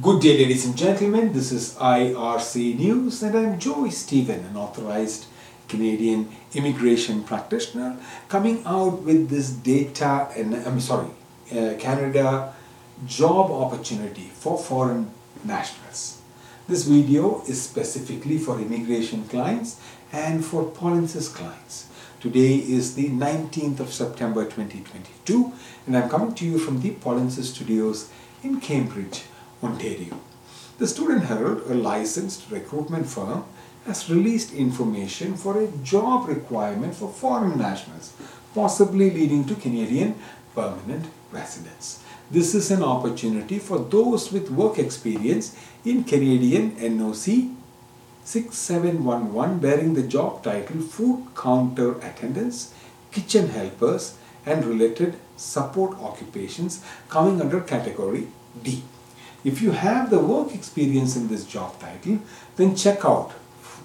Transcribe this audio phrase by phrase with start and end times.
[0.00, 1.32] Good day, ladies and gentlemen.
[1.32, 5.26] This is IRC News, and I'm Joy Stephen, an authorized
[5.66, 7.96] Canadian immigration practitioner,
[8.28, 11.08] coming out with this data and I'm sorry,
[11.50, 12.54] uh, Canada
[13.06, 15.10] job opportunity for foreign
[15.42, 16.20] nationals.
[16.68, 19.80] This video is specifically for immigration clients
[20.12, 21.88] and for Polinsys clients.
[22.20, 25.52] Today is the 19th of September 2022,
[25.86, 28.10] and I'm coming to you from the Polinsys Studios
[28.44, 29.24] in Cambridge,
[29.62, 30.20] Ontario.
[30.78, 33.44] The Student Herald, a licensed recruitment firm,
[33.86, 38.12] has released information for a job requirement for foreign nationals,
[38.54, 40.14] possibly leading to Canadian
[40.54, 42.02] permanent residence.
[42.30, 47.54] This is an opportunity for those with work experience in Canadian NOC
[48.24, 52.74] 6711 bearing the job title Food Counter Attendants,
[53.10, 58.28] Kitchen Helpers and related support occupations coming under category
[58.62, 58.82] D.
[59.44, 62.18] If you have the work experience in this job title,
[62.56, 63.32] then check out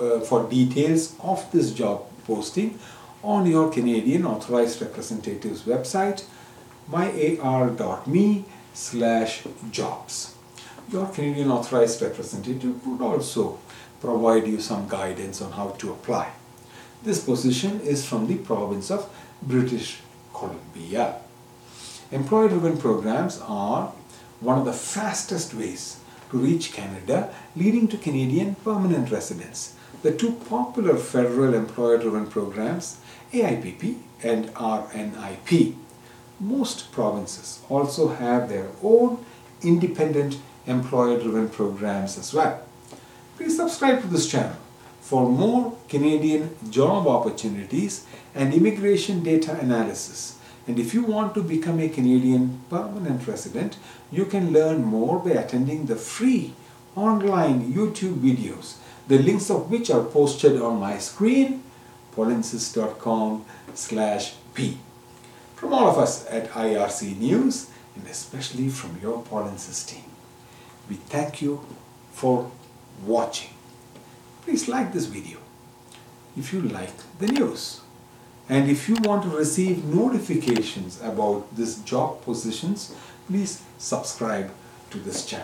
[0.00, 2.78] uh, for details of this job posting
[3.22, 6.24] on your Canadian Authorized Representative's website,
[6.90, 10.34] myar.me slash jobs.
[10.90, 13.58] Your Canadian Authorized Representative would also
[14.00, 16.32] provide you some guidance on how to apply.
[17.02, 19.10] This position is from the province of
[19.42, 20.00] British
[20.34, 21.16] Columbia.
[22.10, 23.92] Employer-driven programs are
[24.40, 25.98] one of the fastest ways
[26.30, 29.74] to reach Canada, leading to Canadian permanent residence.
[30.02, 32.98] The two popular federal employer-driven programs,
[33.32, 35.76] AIPP and RNIP.
[36.40, 39.24] Most provinces also have their own
[39.62, 42.60] independent employer-driven programs as well.
[43.36, 44.56] Please subscribe to this channel
[45.00, 51.78] for more Canadian job opportunities and immigration data analysis and if you want to become
[51.78, 53.76] a Canadian permanent resident,
[54.10, 56.54] you can learn more by attending the free
[56.96, 58.76] online YouTube videos,
[59.08, 61.62] the links of which are posted on my screen,
[62.16, 64.78] polinsys.com slash p.
[65.56, 70.04] From all of us at IRC News, and especially from your Polinsys team,
[70.88, 71.64] we thank you
[72.12, 72.50] for
[73.04, 73.50] watching.
[74.42, 75.38] Please like this video
[76.36, 77.83] if you like the news.
[78.48, 82.94] And if you want to receive notifications about this job positions,
[83.26, 84.50] please subscribe
[84.90, 85.42] to this channel.